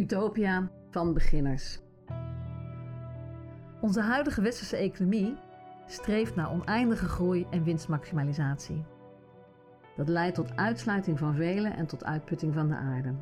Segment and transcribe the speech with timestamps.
[0.00, 1.80] Utopia van beginners.
[3.80, 5.36] Onze huidige westerse economie
[5.86, 8.84] streeft naar oneindige groei en winstmaximalisatie.
[9.96, 13.14] Dat leidt tot uitsluiting van velen en tot uitputting van de aarde.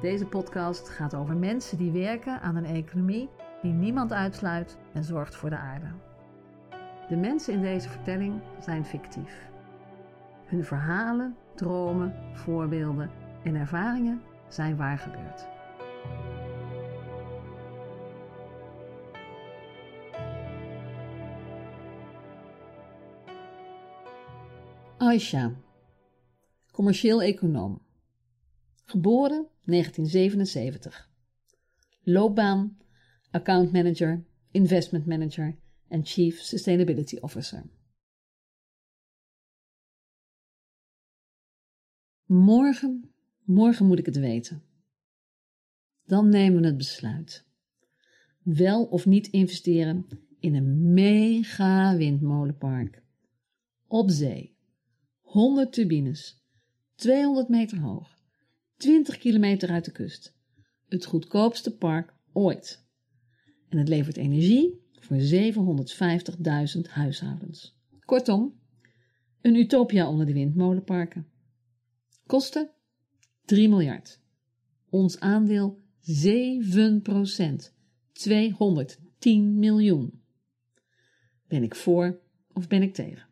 [0.00, 3.28] Deze podcast gaat over mensen die werken aan een economie
[3.62, 5.88] die niemand uitsluit en zorgt voor de aarde.
[7.08, 9.48] De mensen in deze vertelling zijn fictief.
[10.46, 13.10] Hun verhalen, dromen, voorbeelden
[13.42, 15.46] en ervaringen zijn waar gebeurd.
[24.98, 25.54] Aisha,
[26.72, 27.82] commercieel econoom.
[28.84, 31.10] Geboren 1977.
[32.02, 32.78] Loopbaan:
[33.30, 37.64] account manager, investment manager en chief sustainability officer.
[42.26, 43.12] Morgen,
[43.48, 44.62] morgen moet ik het weten.
[46.04, 47.46] Dan nemen we het besluit.
[48.42, 50.06] Wel of niet investeren
[50.38, 53.02] in een mega windmolenpark.
[53.86, 54.56] Op zee.
[55.20, 56.44] 100 turbines.
[56.94, 58.18] 200 meter hoog.
[58.76, 60.36] 20 kilometer uit de kust.
[60.88, 62.86] Het goedkoopste park ooit.
[63.68, 67.78] En het levert energie voor 750.000 huishoudens.
[68.04, 68.60] Kortom,
[69.40, 71.26] een utopia onder de windmolenparken.
[72.26, 72.70] Kosten
[73.48, 74.20] 3 miljard.
[74.88, 77.74] Ons aandeel 7 procent.
[78.12, 80.22] 210 miljoen.
[81.46, 82.20] Ben ik voor
[82.52, 83.26] of ben ik tegen?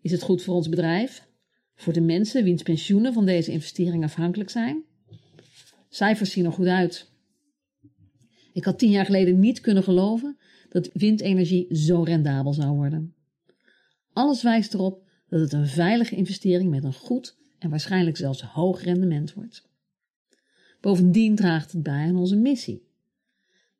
[0.00, 1.28] Is het goed voor ons bedrijf?
[1.74, 4.84] Voor de mensen wiens pensioenen van deze investering afhankelijk zijn?
[5.88, 7.10] Cijfers zien er goed uit.
[8.52, 10.38] Ik had tien jaar geleden niet kunnen geloven
[10.68, 13.14] dat windenergie zo rendabel zou worden.
[14.12, 18.82] Alles wijst erop dat het een veilige investering met een goed en waarschijnlijk zelfs hoog
[18.82, 19.68] rendement wordt.
[20.80, 22.86] Bovendien draagt het bij aan onze missie.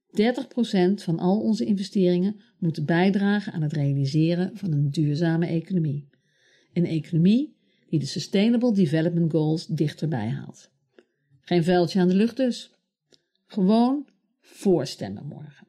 [0.06, 0.14] 30%
[0.94, 6.08] van al onze investeringen moeten bijdragen aan het realiseren van een duurzame economie.
[6.72, 7.56] Een economie
[7.88, 10.70] die de Sustainable Development Goals dichterbij haalt.
[11.40, 12.70] Geen vuiltje aan de lucht dus.
[13.46, 14.08] Gewoon
[14.40, 15.66] voorstemmen morgen.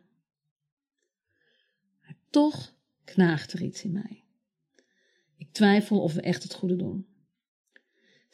[2.02, 4.24] Maar toch knaagt er iets in mij.
[5.38, 7.08] Ik twijfel of we echt het goede doen.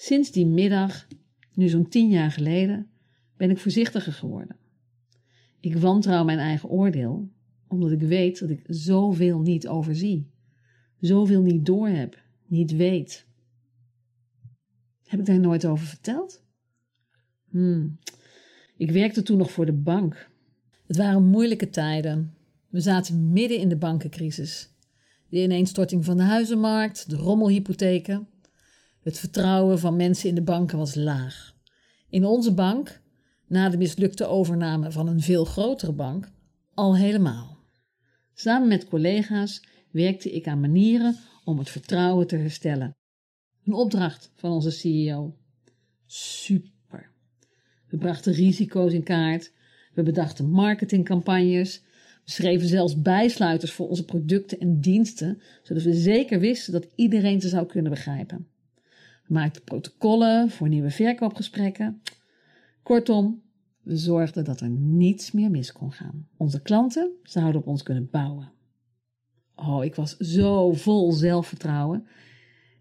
[0.02, 1.08] Sinds die middag,
[1.54, 2.88] nu zo'n tien jaar geleden,
[3.38, 4.56] ben ik voorzichtiger geworden.
[5.60, 7.30] Ik wantrouw mijn eigen oordeel,
[7.68, 10.32] omdat ik weet dat ik zoveel niet overzie,
[11.00, 13.26] zoveel niet doorheb, niet weet.
[15.04, 16.44] Heb ik daar nooit over verteld?
[17.50, 18.00] Hmm.
[18.78, 20.30] Ik werkte toen nog voor de bank.
[20.88, 22.34] Het waren moeilijke tijden.
[22.70, 24.74] We zaten midden in de bankencrisis.
[25.30, 28.28] De ineenstorting van de huizenmarkt, de rommelhypotheken.
[29.02, 31.56] Het vertrouwen van mensen in de banken was laag.
[32.10, 33.02] In onze bank,
[33.48, 36.32] na de mislukte overname van een veel grotere bank,
[36.74, 37.58] al helemaal.
[38.34, 42.96] Samen met collega's werkte ik aan manieren om het vertrouwen te herstellen.
[43.66, 45.36] Een opdracht van onze CEO.
[46.06, 47.12] Super.
[47.88, 49.52] We brachten risico's in kaart.
[49.94, 51.82] We bedachten marketingcampagnes.
[52.26, 57.42] We schreven zelfs bijsluiters voor onze producten en diensten, zodat we zeker wisten dat iedereen
[57.42, 58.51] ze zou kunnen begrijpen.
[59.32, 62.02] We maakten protocollen voor nieuwe verkoopgesprekken.
[62.84, 63.44] Kortom,
[63.82, 66.28] we zorgden dat er niets meer mis kon gaan.
[66.38, 68.52] Onze klanten zouden op ons kunnen bouwen.
[69.56, 72.08] Oh, ik was zo vol zelfvertrouwen.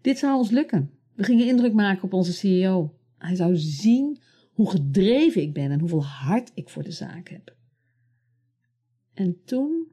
[0.01, 0.91] Dit zou ons lukken.
[1.13, 2.97] We gingen indruk maken op onze CEO.
[3.17, 4.21] Hij zou zien
[4.53, 7.55] hoe gedreven ik ben en hoeveel hart ik voor de zaak heb.
[9.13, 9.87] En toen,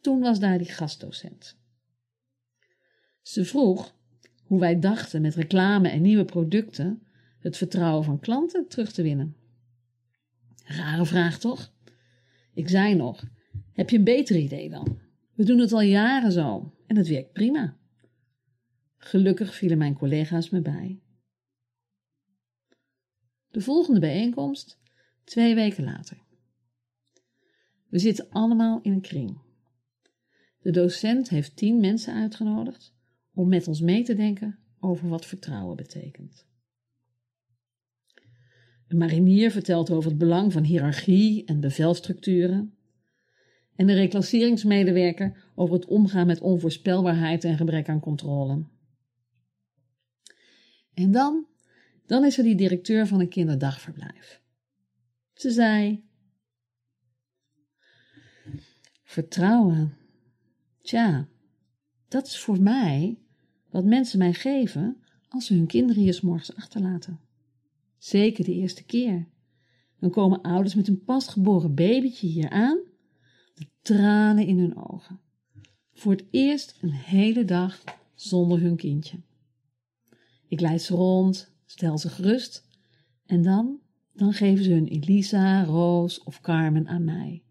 [0.00, 1.58] toen was daar die gastdocent.
[3.22, 3.93] Ze vroeg
[4.54, 7.02] hoe wij dachten met reclame en nieuwe producten
[7.38, 9.36] het vertrouwen van klanten terug te winnen.
[10.64, 11.72] Rare vraag toch?
[12.52, 13.24] Ik zei nog:
[13.72, 14.98] heb je een beter idee dan?
[15.32, 17.76] We doen het al jaren zo en het werkt prima.
[18.96, 21.00] Gelukkig vielen mijn collega's me bij.
[23.50, 24.80] De volgende bijeenkomst,
[25.24, 26.18] twee weken later.
[27.88, 29.38] We zitten allemaal in een kring.
[30.60, 32.93] De docent heeft tien mensen uitgenodigd
[33.34, 36.46] om met ons mee te denken over wat vertrouwen betekent.
[38.88, 42.74] Een marinier vertelt over het belang van hiërarchie en bevelstructuren.
[43.76, 48.64] En de reclasseringsmedewerker over het omgaan met onvoorspelbaarheid en gebrek aan controle.
[50.94, 51.46] En dan,
[52.06, 54.42] dan is er die directeur van een kinderdagverblijf.
[55.32, 56.04] Ze zei:
[59.02, 59.96] Vertrouwen.
[60.80, 61.28] Tja,
[62.08, 63.23] dat is voor mij
[63.74, 64.96] wat mensen mij geven
[65.28, 67.20] als ze hun kinderen hier morgens achterlaten.
[67.98, 69.28] Zeker de eerste keer.
[69.98, 72.78] Dan komen ouders met een pasgeboren babytje hier aan,
[73.54, 75.20] de tranen in hun ogen.
[75.92, 77.84] Voor het eerst een hele dag
[78.14, 79.18] zonder hun kindje.
[80.48, 82.68] Ik leid ze rond, stel ze gerust
[83.26, 83.78] en dan,
[84.12, 87.42] dan geven ze hun Elisa, Roos of Carmen aan mij.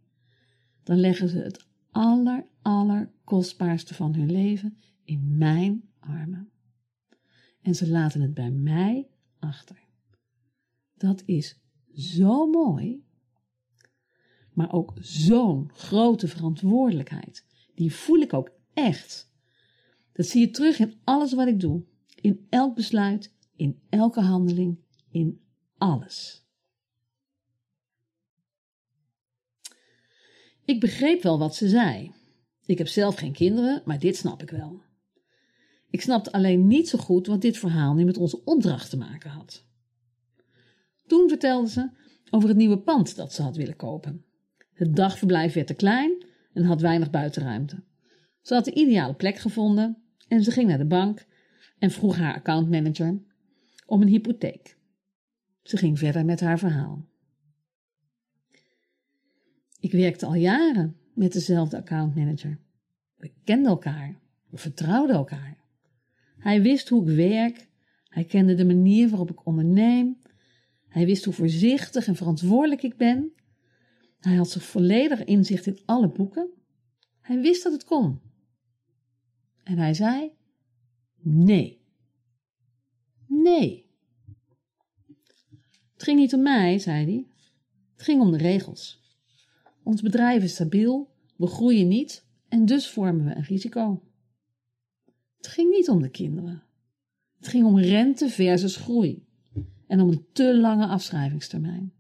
[0.84, 6.52] Dan leggen ze het aller, aller kostbaarste van hun leven in mijn armen.
[7.62, 9.08] En ze laten het bij mij
[9.40, 9.84] achter.
[10.98, 11.62] Dat is
[11.94, 13.06] zo mooi,
[14.54, 17.46] maar ook zo'n grote verantwoordelijkheid.
[17.76, 19.32] Die voel ik ook echt.
[20.12, 21.84] Dat zie je terug in alles wat ik doe,
[22.16, 24.80] in elk besluit, in elke handeling,
[25.10, 25.42] in
[25.78, 26.46] alles.
[30.66, 32.12] Ik begreep wel wat ze zei.
[32.66, 34.82] Ik heb zelf geen kinderen, maar dit snap ik wel.
[35.94, 39.30] Ik snapte alleen niet zo goed wat dit verhaal nu met onze opdracht te maken
[39.30, 39.66] had.
[41.08, 41.90] Toen vertelde ze
[42.30, 44.26] over het nieuwe pand dat ze had willen kopen.
[44.74, 47.84] Het dagverblijf werd te klein en had weinig buitenruimte.
[48.42, 49.98] Ze had de ideale plek gevonden
[50.28, 51.26] en ze ging naar de bank
[51.80, 53.22] en vroeg haar accountmanager
[53.86, 54.78] om een hypotheek.
[55.62, 57.06] Ze ging verder met haar verhaal.
[59.80, 62.60] Ik werkte al jaren met dezelfde accountmanager.
[63.16, 64.20] We kenden elkaar,
[64.50, 65.63] we vertrouwden elkaar.
[66.44, 67.68] Hij wist hoe ik werk,
[68.08, 70.18] hij kende de manier waarop ik onderneem,
[70.88, 73.34] hij wist hoe voorzichtig en verantwoordelijk ik ben.
[74.20, 76.50] Hij had zich volledig inzicht in alle boeken.
[77.22, 78.20] Hij wist dat het kon.
[79.64, 80.32] En hij zei:
[81.22, 81.82] Nee.
[83.28, 83.86] Nee.
[85.94, 87.28] Het ging niet om mij, zei hij.
[87.94, 89.02] Het ging om de regels.
[89.84, 94.02] Ons bedrijf is stabiel, we groeien niet en dus vormen we een risico.
[95.44, 96.64] Het ging niet om de kinderen.
[97.38, 99.26] Het ging om rente versus groei
[99.88, 101.94] en om een te lange afschrijvingstermijn.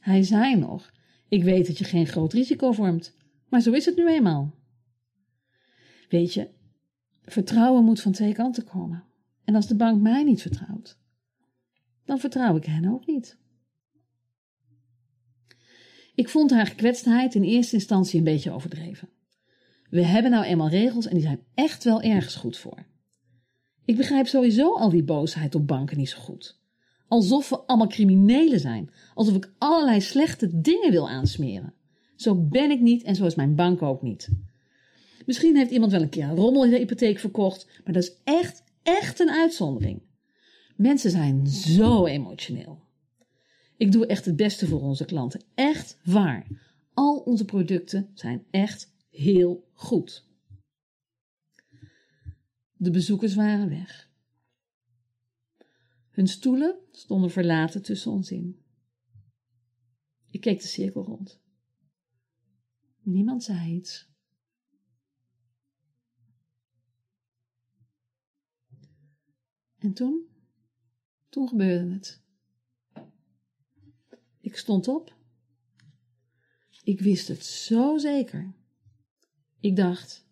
[0.00, 0.92] Hij zei nog:
[1.28, 3.16] Ik weet dat je geen groot risico vormt,
[3.48, 4.54] maar zo is het nu eenmaal.
[6.08, 6.50] Weet je,
[7.24, 9.04] vertrouwen moet van twee kanten komen.
[9.44, 10.98] En als de bank mij niet vertrouwt,
[12.04, 13.38] dan vertrouw ik hen ook niet.
[16.14, 19.08] Ik vond haar gekwetstheid in eerste instantie een beetje overdreven.
[19.92, 22.86] We hebben nou eenmaal regels en die zijn echt wel ergens goed voor.
[23.84, 26.60] Ik begrijp sowieso al die boosheid op banken niet zo goed.
[27.08, 28.90] Alsof we allemaal criminelen zijn.
[29.14, 31.74] Alsof ik allerlei slechte dingen wil aansmeren.
[32.16, 34.28] Zo ben ik niet en zo is mijn bank ook niet.
[35.26, 38.16] Misschien heeft iemand wel een keer een rommel in de hypotheek verkocht, maar dat is
[38.24, 40.02] echt, echt een uitzondering.
[40.76, 42.80] Mensen zijn zo emotioneel.
[43.76, 45.42] Ik doe echt het beste voor onze klanten.
[45.54, 46.46] Echt waar.
[46.94, 50.26] Al onze producten zijn echt heel goed.
[52.72, 54.10] De bezoekers waren weg.
[56.10, 58.62] Hun stoelen stonden verlaten tussen ons in.
[60.30, 61.40] Ik keek de cirkel rond.
[63.00, 64.10] Niemand zei iets.
[69.78, 70.26] En toen,
[71.28, 72.22] toen gebeurde het.
[74.40, 75.16] Ik stond op.
[76.84, 78.54] Ik wist het zo zeker.
[79.62, 80.26] Ik dacht,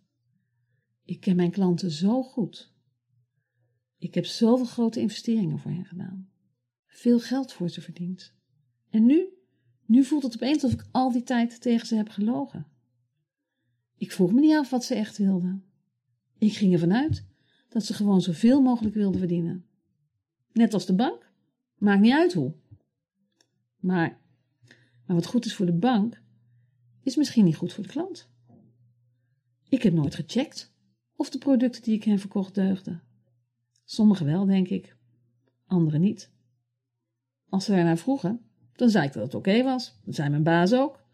[1.04, 2.72] ik ken mijn klanten zo goed.
[3.98, 6.30] Ik heb zoveel grote investeringen voor hen gedaan.
[6.86, 8.34] Veel geld voor ze verdiend.
[8.88, 9.28] En nu?
[9.86, 12.66] Nu voelt het opeens alsof ik al die tijd tegen ze heb gelogen.
[13.96, 15.64] Ik vroeg me niet af wat ze echt wilden.
[16.38, 17.26] Ik ging ervan uit
[17.68, 19.64] dat ze gewoon zoveel mogelijk wilden verdienen.
[20.52, 21.32] Net als de bank.
[21.78, 22.54] Maakt niet uit hoe.
[23.76, 24.20] Maar,
[25.06, 26.22] maar wat goed is voor de bank,
[27.02, 28.30] is misschien niet goed voor de klant.
[29.70, 30.72] Ik heb nooit gecheckt
[31.16, 33.02] of de producten die ik hen verkocht deugden.
[33.84, 34.96] Sommige wel, denk ik,
[35.66, 36.30] andere niet.
[37.48, 38.40] Als ze ernaar vroegen,
[38.72, 39.98] dan zei ik dat het oké was.
[40.04, 41.04] Dat zei mijn baas ook.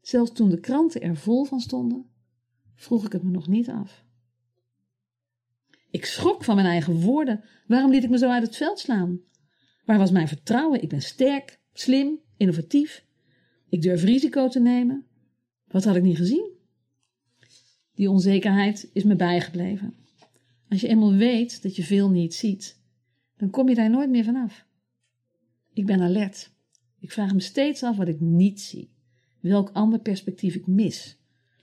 [0.00, 2.06] Zelfs toen de kranten er vol van stonden,
[2.74, 4.04] vroeg ik het me nog niet af.
[5.90, 7.44] Ik schrok van mijn eigen woorden.
[7.66, 9.20] Waarom liet ik me zo uit het veld slaan?
[9.84, 10.82] Waar was mijn vertrouwen?
[10.82, 13.04] Ik ben sterk, slim, innovatief.
[13.68, 15.06] Ik durf risico te nemen.
[15.66, 16.60] Wat had ik niet gezien?
[17.94, 19.94] Die onzekerheid is me bijgebleven.
[20.68, 22.80] Als je eenmaal weet dat je veel niet ziet,
[23.36, 24.66] dan kom je daar nooit meer vanaf.
[25.72, 26.50] Ik ben alert.
[26.98, 28.90] Ik vraag me steeds af wat ik niet zie,
[29.40, 31.16] welk ander perspectief ik mis,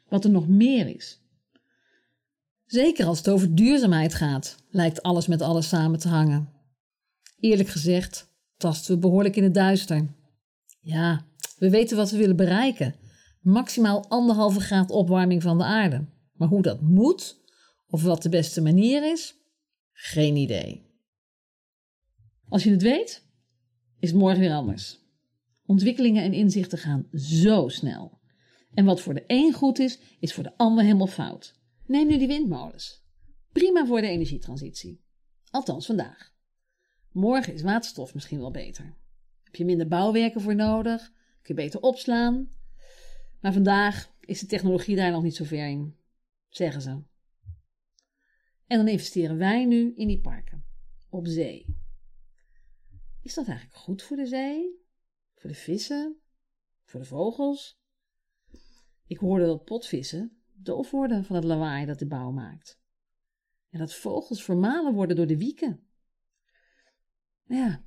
[0.07, 1.21] wat er nog meer is.
[2.65, 6.49] Zeker als het over duurzaamheid gaat, lijkt alles met alles samen te hangen.
[7.39, 10.07] Eerlijk gezegd, tasten we behoorlijk in het duister.
[10.79, 11.25] Ja,
[11.57, 12.95] we weten wat we willen bereiken:
[13.41, 16.05] maximaal anderhalve graad opwarming van de aarde.
[16.39, 17.41] Maar hoe dat moet
[17.87, 19.35] of wat de beste manier is,
[19.91, 20.85] geen idee.
[22.47, 23.25] Als je het weet,
[23.99, 24.99] is het morgen weer anders.
[25.65, 28.19] Ontwikkelingen en inzichten gaan zo snel.
[28.73, 31.55] En wat voor de een goed is, is voor de ander helemaal fout.
[31.85, 33.03] Neem nu die windmolens.
[33.51, 35.01] Prima voor de energietransitie.
[35.49, 36.33] Althans vandaag.
[37.11, 38.97] Morgen is waterstof misschien wel beter.
[39.43, 41.11] Heb je minder bouwwerken voor nodig?
[41.41, 42.49] Kun je beter opslaan?
[43.41, 45.98] Maar vandaag is de technologie daar nog niet zo ver in,
[46.49, 46.89] zeggen ze.
[48.65, 50.65] En dan investeren wij nu in die parken.
[51.09, 51.77] Op zee.
[53.21, 54.83] Is dat eigenlijk goed voor de zee?
[55.35, 56.19] Voor de vissen?
[56.83, 57.79] Voor de vogels?
[59.05, 62.79] Ik hoorde dat potvissen doof worden van het lawaai dat de bouw maakt.
[63.69, 65.87] En dat vogels vermalen worden door de wieken.
[67.43, 67.83] Ja,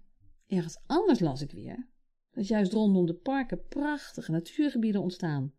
[0.47, 1.90] ergens anders las ik weer
[2.31, 5.54] dat juist rondom de parken prachtige natuurgebieden ontstaan,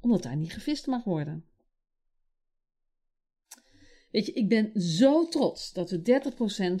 [0.00, 1.48] omdat daar niet gevist mag worden.
[4.10, 6.20] Weet je, ik ben zo trots dat we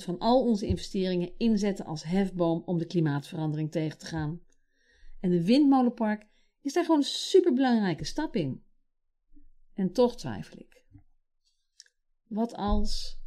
[0.00, 4.40] 30% van al onze investeringen inzetten als hefboom om de klimaatverandering tegen te gaan.
[5.20, 6.26] En de windmolenpark
[6.60, 8.62] is daar gewoon een superbelangrijke stap in.
[9.74, 10.84] En toch twijfel ik.
[12.26, 13.20] Wat als.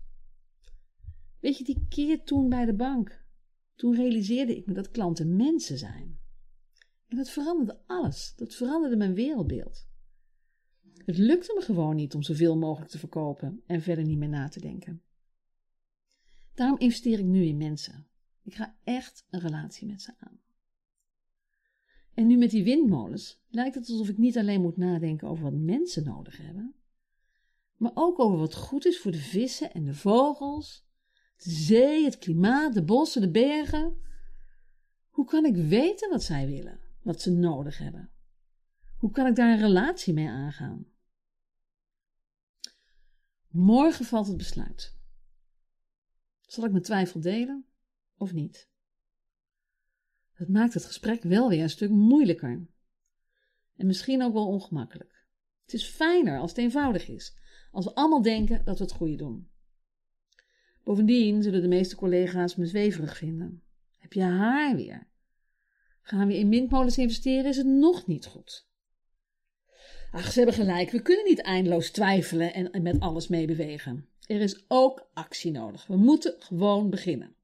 [1.39, 3.25] Weet je, die keer toen bij de bank.
[3.75, 6.19] Toen realiseerde ik me dat klanten mensen zijn.
[7.07, 8.33] En dat veranderde alles.
[8.35, 9.88] Dat veranderde mijn wereldbeeld.
[11.09, 14.47] Het lukte me gewoon niet om zoveel mogelijk te verkopen en verder niet meer na
[14.47, 15.01] te denken.
[16.53, 18.07] Daarom investeer ik nu in mensen.
[18.43, 20.39] Ik ga echt een relatie met ze aan.
[22.13, 25.53] En nu met die windmolens lijkt het alsof ik niet alleen moet nadenken over wat
[25.53, 26.75] mensen nodig hebben,
[27.75, 30.85] maar ook over wat goed is voor de vissen en de vogels,
[31.43, 33.97] de zee, het klimaat, de bossen, de bergen.
[35.09, 38.09] Hoe kan ik weten wat zij willen, wat ze nodig hebben?
[38.97, 40.88] Hoe kan ik daar een relatie mee aangaan?
[43.51, 44.97] Morgen valt het besluit.
[46.41, 47.65] Zal ik mijn twijfel delen
[48.17, 48.69] of niet?
[50.31, 52.67] Het maakt het gesprek wel weer een stuk moeilijker.
[53.75, 55.25] En misschien ook wel ongemakkelijk.
[55.61, 57.37] Het is fijner als het eenvoudig is,
[57.71, 59.49] als we allemaal denken dat we het goede doen.
[60.83, 63.63] Bovendien zullen de meeste collega's me zweverig vinden.
[63.97, 65.07] Heb je haar weer?
[66.01, 68.68] Gaan we in windmolens investeren, is het nog niet goed.
[70.11, 70.91] Ach, ze hebben gelijk.
[70.91, 74.09] We kunnen niet eindeloos twijfelen en, met alles meebewegen.
[74.25, 75.87] Er is ook actie nodig.
[75.87, 77.35] We moeten gewoon beginnen.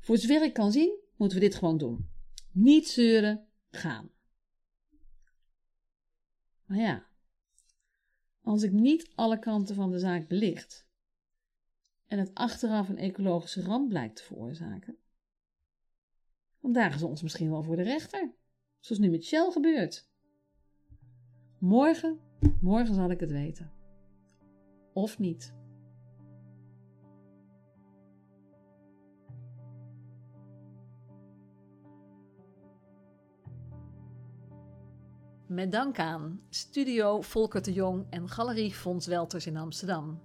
[0.00, 2.08] Voor zover ik kan zien, moeten we dit gewoon doen.
[2.52, 4.10] Niet zeuren, gaan.
[6.64, 7.06] Maar ja,
[8.42, 10.86] als ik niet alle kanten van de zaak belicht
[12.06, 14.96] en het achteraf een ecologische ramp blijkt te veroorzaken,
[16.60, 18.34] dan dagen ze ons misschien wel voor de rechter,
[18.80, 20.12] zoals nu met Shell gebeurt.
[21.64, 22.20] Morgen,
[22.60, 23.70] morgen zal ik het weten.
[24.92, 25.54] Of niet.
[35.46, 40.20] Met dank aan Studio Volker de Jong en Galerie Fons Welters in Amsterdam.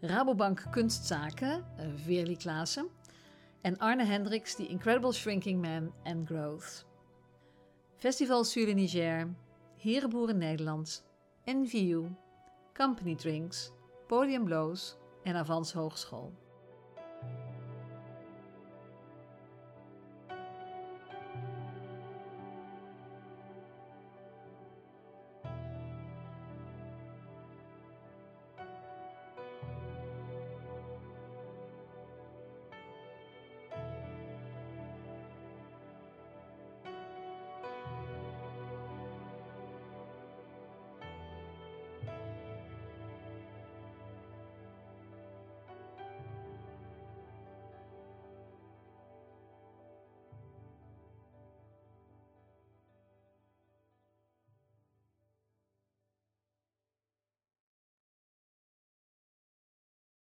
[0.00, 2.88] Rabobank Kunstzaken, eh, Veerli Klaassen.
[3.60, 6.86] En Arne Hendricks, The Incredible Shrinking Man and Growth.
[7.96, 9.28] Festival Sur Niger,
[9.82, 11.04] Herenboeren Nederland,
[11.46, 12.08] NVU,
[12.74, 13.72] Company Drinks,
[14.06, 16.32] Podium Blows en Avans Hogeschool.